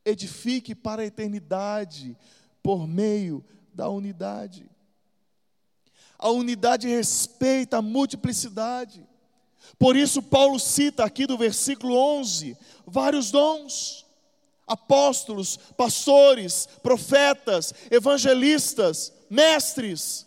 [0.04, 2.16] Edifique para a eternidade
[2.62, 4.68] por meio da unidade.
[6.18, 9.06] A unidade respeita a multiplicidade.
[9.78, 12.56] Por isso, Paulo cita aqui do versículo 11
[12.86, 14.04] vários dons:
[14.66, 20.26] apóstolos, pastores, profetas, evangelistas, mestres.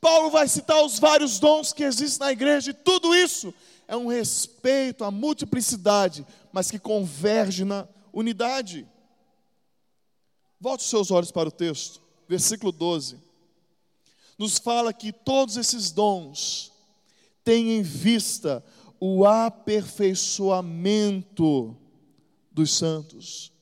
[0.00, 3.54] Paulo vai citar os vários dons que existem na igreja, e tudo isso
[3.86, 8.86] é um respeito à multiplicidade, mas que converge na unidade.
[10.60, 13.16] Volte os seus olhos para o texto, versículo 12.
[14.36, 16.72] Nos fala que todos esses dons
[17.44, 18.64] têm em vista
[19.00, 21.76] o aperfeiçoamento
[22.50, 23.52] dos santos.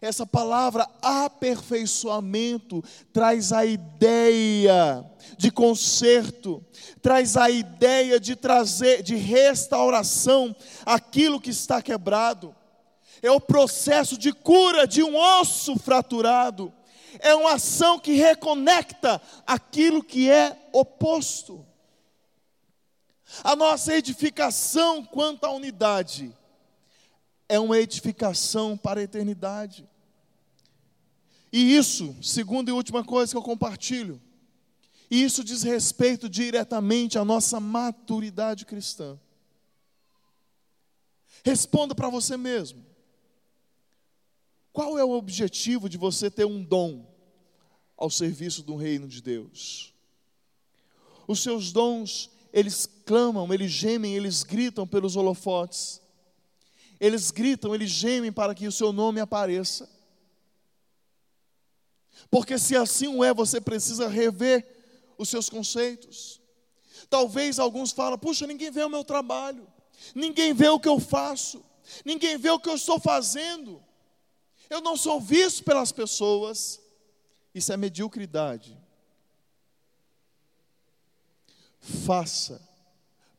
[0.00, 2.82] Essa palavra aperfeiçoamento
[3.12, 5.04] traz a ideia
[5.36, 6.64] de conserto,
[7.02, 10.54] traz a ideia de trazer, de restauração
[10.86, 12.54] aquilo que está quebrado.
[13.20, 16.72] É o processo de cura de um osso fraturado.
[17.18, 21.66] É uma ação que reconecta aquilo que é oposto.
[23.44, 26.34] A nossa edificação quanto à unidade
[27.48, 29.88] é uma edificação para a eternidade.
[31.52, 34.20] E isso, segunda e última coisa que eu compartilho,
[35.10, 39.18] isso diz respeito diretamente à nossa maturidade cristã.
[41.44, 42.84] Responda para você mesmo.
[44.72, 47.06] Qual é o objetivo de você ter um dom
[47.96, 49.94] ao serviço do reino de Deus?
[51.26, 56.00] Os seus dons eles clamam, eles gemem, eles gritam pelos holofotes.
[57.00, 59.88] Eles gritam, eles gemem para que o seu nome apareça.
[62.30, 64.66] Porque se assim é, você precisa rever
[65.16, 66.40] os seus conceitos.
[67.08, 69.66] Talvez alguns falem: puxa, ninguém vê o meu trabalho,
[70.14, 71.64] ninguém vê o que eu faço,
[72.04, 73.82] ninguém vê o que eu estou fazendo.
[74.68, 76.80] Eu não sou visto pelas pessoas.
[77.54, 78.76] Isso é mediocridade
[81.88, 82.60] faça,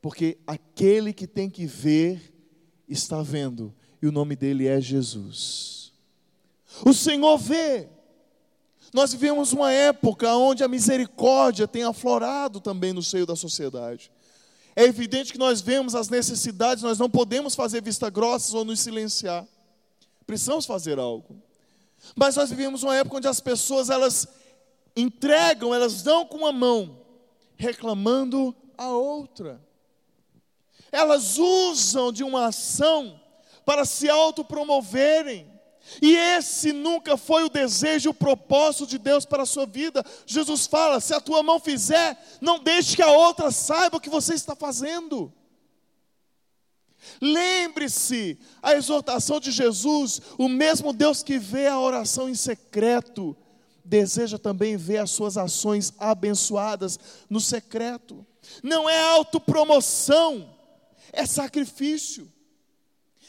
[0.01, 2.33] porque aquele que tem que ver
[2.87, 5.91] está vendo, e o nome dele é Jesus.
[6.85, 7.87] O Senhor vê.
[8.93, 14.11] Nós vivemos uma época onde a misericórdia tem aflorado também no seio da sociedade.
[14.75, 18.79] É evidente que nós vemos as necessidades, nós não podemos fazer vista grossa ou nos
[18.79, 19.45] silenciar.
[20.25, 21.35] Precisamos fazer algo.
[22.15, 24.27] Mas nós vivemos uma época onde as pessoas elas
[24.95, 26.98] entregam, elas dão com uma mão,
[27.59, 29.61] reclamando a outra.
[30.91, 33.21] Elas usam de uma ação
[33.65, 35.47] para se autopromoverem.
[36.01, 40.03] E esse nunca foi o desejo, o propósito de Deus para a sua vida.
[40.25, 44.09] Jesus fala: se a tua mão fizer, não deixe que a outra saiba o que
[44.09, 45.31] você está fazendo.
[47.21, 53.35] Lembre-se, a exortação de Jesus, o mesmo Deus que vê a oração em secreto,
[53.89, 58.25] deseja também ver as suas ações abençoadas no secreto.
[58.61, 60.55] Não é autopromoção,
[61.11, 62.31] é sacrifício.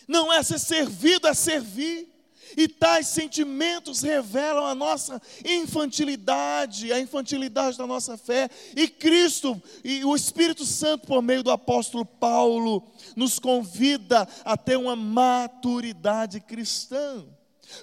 [0.06, 2.08] Não é ser servido, é servir.
[2.56, 8.50] E tais sentimentos revelam a nossa infantilidade, a infantilidade da nossa fé.
[8.76, 14.76] E Cristo e o Espírito Santo, por meio do apóstolo Paulo, nos convida a ter
[14.76, 17.24] uma maturidade cristã.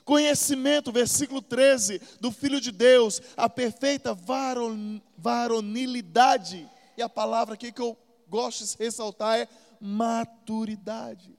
[0.04, 6.70] Conhecimento, versículo 13, do Filho de Deus, a perfeita varon, varonilidade.
[6.98, 7.98] E a palavra aqui que eu
[8.28, 9.48] gosto de ressaltar é
[9.80, 11.38] maturidade.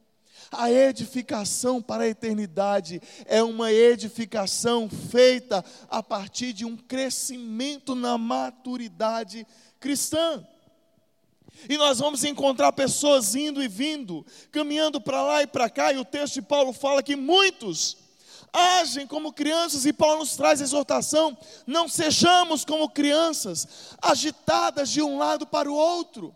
[0.51, 8.17] A edificação para a eternidade é uma edificação feita a partir de um crescimento na
[8.17, 9.47] maturidade
[9.79, 10.47] cristã.
[11.69, 15.99] E nós vamos encontrar pessoas indo e vindo, caminhando para lá e para cá, e
[15.99, 17.97] o texto de Paulo fala que muitos
[18.53, 21.37] agem como crianças, e Paulo nos traz exortação:
[21.67, 26.35] não sejamos como crianças, agitadas de um lado para o outro.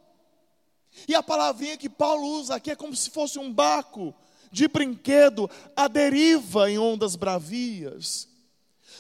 [1.08, 4.14] E a palavrinha que Paulo usa aqui é como se fosse um barco
[4.50, 8.28] de brinquedo à deriva em ondas bravias,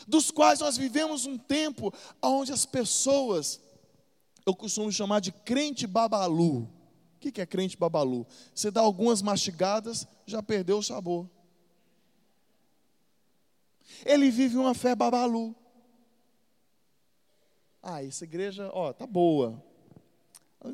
[0.08, 1.92] dos quais nós vivemos um tempo
[2.22, 3.60] onde as pessoas
[4.44, 6.68] eu costumo chamar de crente babalu.
[7.16, 8.26] O que é crente babalu?
[8.52, 11.30] Você dá algumas mastigadas, já perdeu o sabor.
[14.04, 15.54] Ele vive uma fé babalu.
[17.82, 19.62] Ah, essa igreja, ó, tá boa.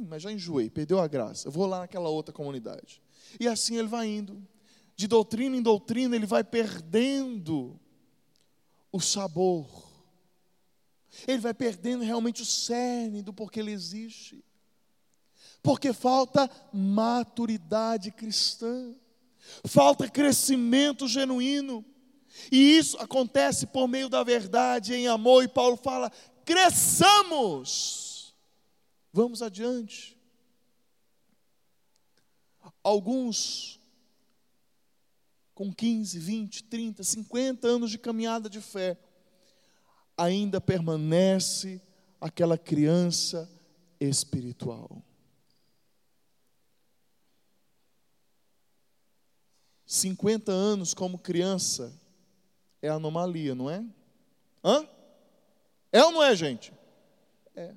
[0.07, 1.49] Mas já enjoei, perdeu a graça.
[1.49, 3.03] Eu vou lá naquela outra comunidade.
[3.41, 4.47] E assim ele vai indo.
[4.95, 7.79] De doutrina em doutrina, ele vai perdendo
[8.93, 9.89] o sabor
[11.27, 14.45] ele vai perdendo realmente o cerne do porquê ele existe.
[15.63, 18.95] Porque falta maturidade cristã,
[19.65, 21.85] falta crescimento genuíno.
[22.51, 26.11] E isso acontece por meio da verdade, em amor, e Paulo fala:
[26.45, 28.35] cresçamos.
[29.13, 30.17] Vamos adiante.
[32.83, 33.79] Alguns
[35.59, 38.97] com 15, 20, 30, 50 anos de caminhada de fé,
[40.17, 41.83] ainda permanece
[42.21, 43.51] aquela criança
[43.99, 45.03] espiritual.
[49.85, 51.93] Cinquenta anos como criança
[52.81, 53.85] é anomalia, não é?
[54.65, 54.87] Hã?
[55.93, 56.73] É ou não é, gente?
[57.55, 57.73] É.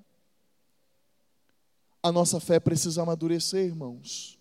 [2.03, 4.37] A nossa fé precisa amadurecer, irmãos.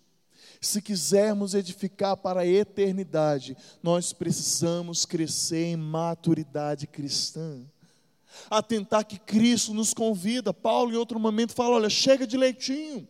[0.59, 7.65] Se quisermos edificar para a eternidade, nós precisamos crescer em maturidade cristã
[8.49, 10.53] atentar que Cristo nos convida.
[10.53, 13.07] Paulo, em outro momento, fala: olha, chega de leitinho.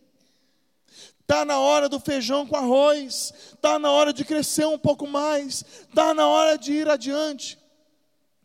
[1.32, 5.64] Está na hora do feijão com arroz, está na hora de crescer um pouco mais,
[5.88, 7.58] está na hora de ir adiante.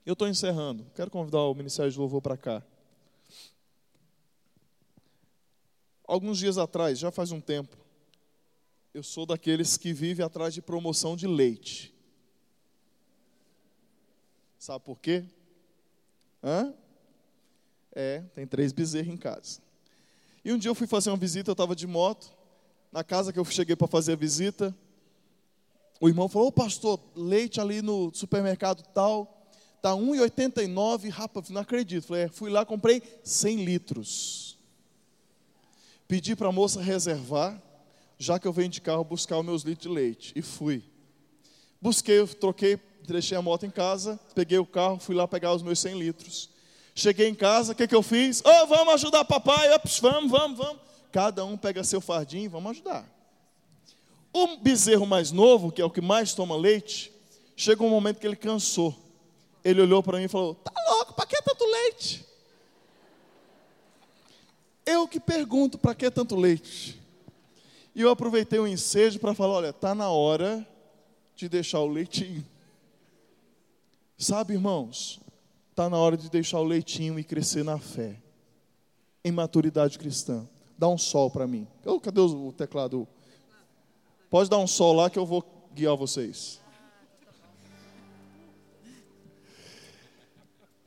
[0.06, 2.64] Eu estou encerrando, quero convidar o Ministério de Louvor para cá.
[6.06, 7.76] Alguns dias atrás, já faz um tempo,
[8.94, 11.94] eu sou daqueles que vivem atrás de promoção de leite.
[14.58, 15.26] Sabe por quê?
[16.42, 16.74] Hã?
[17.92, 19.60] É, tem três bezerros em casa.
[20.46, 22.37] E um dia eu fui fazer uma visita, eu estava de moto,
[22.92, 24.76] na casa que eu cheguei para fazer a visita.
[26.00, 29.50] O irmão falou: Ô pastor, leite ali no supermercado tal,
[29.82, 32.08] tá 1,89, rapaz, não acredito.
[32.08, 34.58] Falei, é, fui lá, comprei 100 litros.
[36.08, 37.62] Pedi para a moça reservar,
[38.18, 40.34] já que eu venho de carro buscar os meus litros de leite.
[40.36, 40.84] E fui.
[41.82, 42.80] Busquei, troquei
[43.14, 46.50] deixei a moto em casa, peguei o carro, fui lá pegar os meus 100 litros.
[46.94, 48.42] Cheguei em casa, o que, que eu fiz?
[48.44, 50.82] Oh, vamos ajudar papai, Ops, vamos, vamos, vamos.
[51.18, 53.04] Cada um pega seu fardinho, vamos ajudar.
[54.32, 57.12] O bezerro mais novo, que é o que mais toma leite,
[57.56, 58.96] chegou um momento que ele cansou.
[59.66, 62.24] Ele olhou para mim e falou: Tá louco, para que tanto leite?
[64.86, 67.02] Eu que pergunto para que tanto leite.
[67.96, 70.64] E eu aproveitei o ensejo para falar: olha, está na hora
[71.36, 72.46] de deixar o leitinho.
[74.20, 75.20] Sabe, irmãos,
[75.72, 78.22] está na hora de deixar o leitinho e crescer na fé,
[79.26, 80.48] em maturidade cristã.
[80.78, 81.68] Dá um sol para mim.
[81.86, 83.08] Oh, cadê o teclado?
[84.30, 86.60] Pode dar um sol lá que eu vou guiar vocês.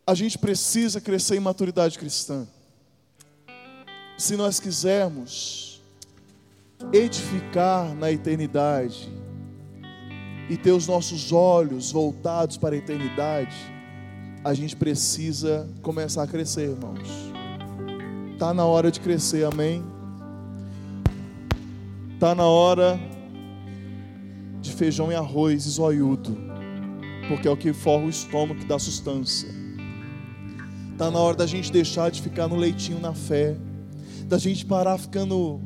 [0.07, 2.47] A gente precisa crescer em maturidade cristã.
[4.19, 5.81] Se nós quisermos
[6.93, 9.11] edificar na eternidade,
[10.51, 13.55] e ter os nossos olhos voltados para a eternidade,
[14.43, 17.30] a gente precisa começar a crescer, irmãos.
[18.41, 19.85] Está na hora de crescer, amém?
[22.15, 22.99] Está na hora
[24.63, 26.35] de feijão e arroz e zoiudo,
[27.29, 29.47] porque é o que forra o estômago que dá sustância.
[30.91, 33.59] Está na hora da gente deixar de ficar no leitinho na fé,
[34.25, 35.61] da gente parar ficando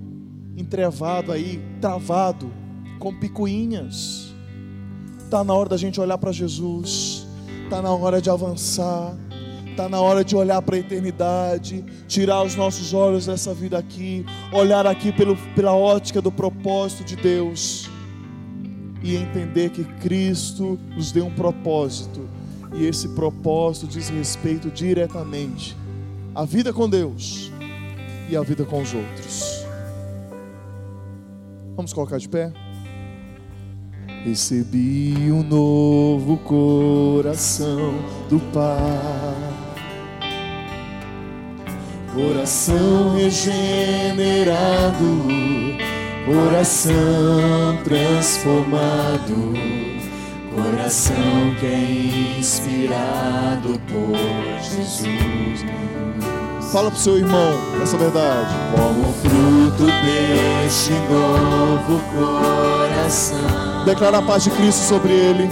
[0.57, 2.53] entrevado aí, travado,
[2.99, 4.35] com picuinhas
[5.21, 7.25] Está na hora da gente olhar para Jesus,
[7.63, 9.17] está na hora de avançar,
[9.75, 14.25] está na hora de olhar para a eternidade, tirar os nossos olhos dessa vida aqui,
[14.53, 17.91] olhar aqui pelo, pela ótica do propósito de Deus
[19.03, 22.29] e entender que Cristo nos deu um propósito
[22.73, 25.77] e esse propósito diz respeito diretamente
[26.35, 27.51] à vida com Deus
[28.31, 29.65] e à vida com os outros.
[31.75, 32.53] Vamos colocar de pé?
[34.25, 37.93] Recebi um novo coração
[38.31, 39.24] do Pai,
[42.15, 44.55] coração regenerado,
[46.25, 49.53] coração transformado,
[50.55, 54.17] coração que é inspirado por
[54.63, 55.65] Jesus.
[56.73, 57.53] Fala para o seu irmão
[57.83, 58.55] essa verdade.
[58.75, 63.85] Como fruto deste novo coração.
[63.85, 65.49] Declara a paz de Cristo sobre ele.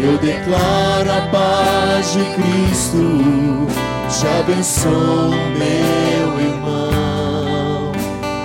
[0.00, 3.66] Eu declaro a paz de Cristo,
[4.10, 7.92] já abençoo meu irmão.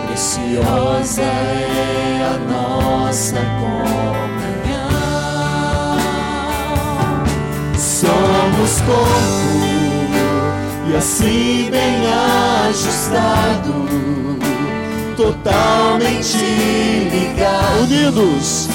[0.07, 4.03] Preciosa é a nossa comunhão.
[7.77, 9.43] Somos corpo
[10.89, 12.03] e assim bem
[12.67, 13.87] ajustado,
[15.15, 16.37] totalmente
[17.11, 18.69] ligados, Unidos,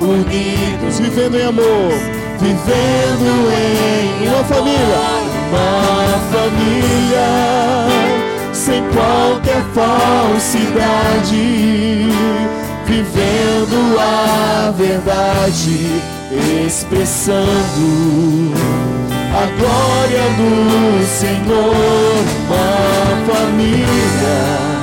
[0.00, 1.92] unidos, vivendo em amor.
[2.38, 5.33] vivendo em Uma família.
[5.48, 7.28] Uma família
[8.52, 11.36] sem qualquer falsidade,
[12.86, 16.00] vivendo a verdade,
[16.66, 18.52] expressando
[19.34, 24.74] a glória do Senhor, uma família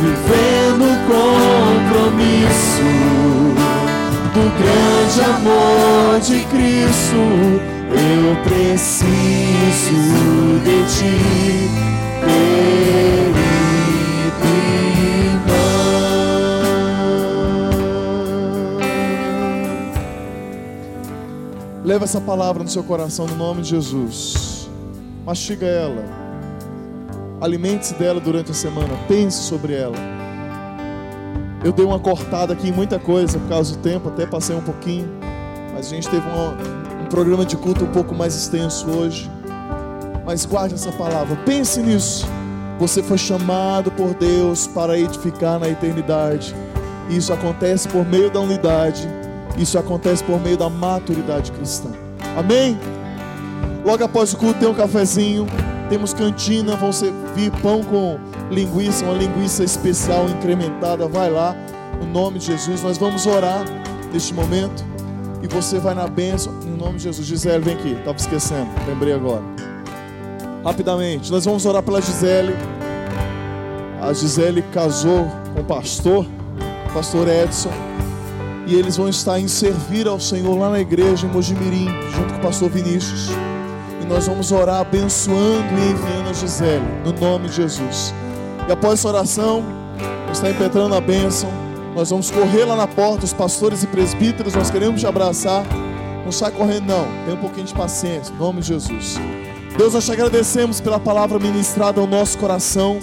[0.00, 2.88] vivendo compromisso
[4.32, 7.69] do grande amor de Cristo.
[8.02, 9.92] Eu preciso
[10.64, 11.14] de ti,
[14.30, 15.50] querido.
[21.84, 24.68] Leva essa palavra no seu coração no nome de Jesus.
[25.24, 26.04] Mastiga ela.
[27.40, 28.88] Alimente-se dela durante a semana.
[29.08, 29.96] Pense sobre ela.
[31.64, 34.62] Eu dei uma cortada aqui em muita coisa por causa do tempo, até passei um
[34.62, 35.08] pouquinho.
[35.74, 36.79] Mas a gente teve uma- um
[37.10, 39.30] programa de culto um pouco mais extenso hoje.
[40.24, 41.36] Mas guarde essa palavra.
[41.44, 42.26] Pense nisso.
[42.78, 46.54] Você foi chamado por Deus para edificar na eternidade.
[47.10, 49.06] Isso acontece por meio da unidade.
[49.58, 51.90] Isso acontece por meio da maturidade cristã.
[52.38, 52.78] Amém?
[53.84, 55.46] Logo após o culto tem um cafezinho,
[55.88, 58.18] temos cantina, vão servir pão com
[58.50, 61.08] linguiça, uma linguiça especial incrementada.
[61.08, 61.56] Vai lá,
[62.00, 62.82] no nome de Jesus.
[62.82, 63.64] Nós vamos orar
[64.12, 64.84] neste momento
[65.42, 67.26] e você vai na bênção, no nome de Jesus.
[67.26, 69.42] Gisele, vem aqui, estava esquecendo, lembrei agora.
[70.64, 72.54] Rapidamente, nós vamos orar pela Gisele.
[74.00, 76.26] A Gisele casou com o pastor,
[76.88, 77.72] o pastor Edson,
[78.66, 82.38] e eles vão estar em servir ao Senhor lá na igreja em Mojimirim, junto com
[82.38, 83.30] o pastor Vinícius.
[84.00, 88.14] E nós vamos orar abençoando e enviando a Gisele, no nome de Jesus.
[88.68, 89.64] E após essa oração,
[90.30, 91.50] está impetrando a bênção.
[91.94, 95.64] Nós vamos correr lá na porta, os pastores e presbíteros, nós queremos te abraçar.
[96.24, 97.06] Não sai correndo, não.
[97.24, 99.18] Tem um pouquinho de paciência, em nome de Jesus.
[99.76, 103.00] Deus, nós te agradecemos pela palavra ministrada ao nosso coração.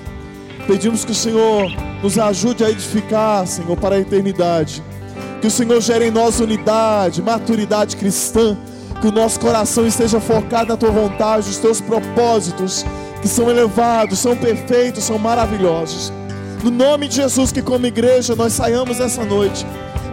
[0.66, 1.70] Pedimos que o Senhor
[2.02, 4.84] nos ajude a edificar, Senhor, para a eternidade.
[5.42, 8.58] Que o Senhor gere em nós unidade, maturidade cristã.
[9.02, 12.86] Que o nosso coração esteja focado na tua vontade, nos teus propósitos,
[13.22, 16.12] que são elevados, são perfeitos, são maravilhosos.
[16.68, 19.66] No nome de Jesus, que como igreja nós saiamos essa noite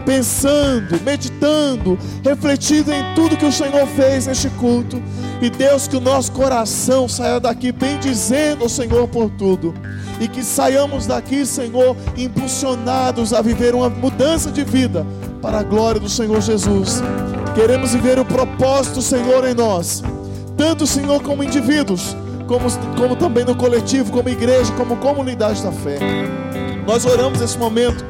[0.07, 5.03] pensando, meditando, refletindo em tudo que o Senhor fez neste culto.
[5.43, 9.75] E Deus, que o nosso coração saia daqui bendizendo o Senhor por tudo.
[10.21, 15.05] E que saiamos daqui, Senhor, impulsionados a viver uma mudança de vida
[15.43, 17.03] para a glória do Senhor Jesus.
[17.57, 20.05] Queremos viver o propósito do Senhor em nós,
[20.57, 22.15] tanto, Senhor, como indivíduos,
[22.47, 22.67] como,
[22.97, 25.99] como também no coletivo, como igreja, como comunidade da fé.
[26.87, 28.05] Nós oramos nesse momento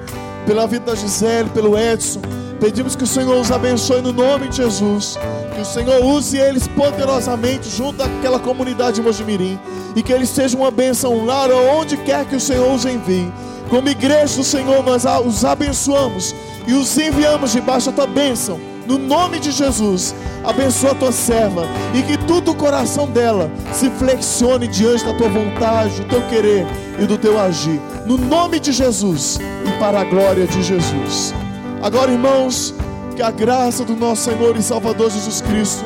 [0.46, 2.20] pela vida da Gisele, pelo Edson.
[2.60, 5.18] Pedimos que o Senhor os abençoe no nome de Jesus.
[5.54, 9.58] Que o Senhor use eles poderosamente junto àquela comunidade de Mojimirim.
[9.94, 13.32] E que eles sejam uma bênção lá onde quer que o Senhor os envie.
[13.68, 16.34] Como igreja do Senhor, nós os abençoamos
[16.66, 18.73] e os enviamos debaixo da tua bênção.
[18.86, 20.14] No nome de Jesus,
[20.44, 21.62] abençoa a tua serva
[21.94, 26.66] e que tudo o coração dela se flexione diante da tua vontade, do teu querer
[26.98, 27.80] e do teu agir.
[28.06, 31.34] No nome de Jesus e para a glória de Jesus.
[31.82, 32.74] Agora, irmãos,
[33.16, 35.84] que a graça do nosso Senhor e Salvador Jesus Cristo,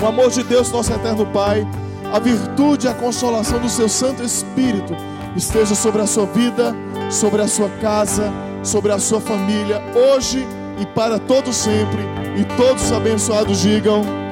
[0.00, 1.66] o amor de Deus, nosso eterno Pai,
[2.12, 4.96] a virtude e a consolação do seu Santo Espírito
[5.36, 6.74] esteja sobre a sua vida,
[7.10, 12.02] sobre a sua casa, sobre a sua família, hoje e para todo sempre.
[12.36, 14.25] E todos os abençoados digam.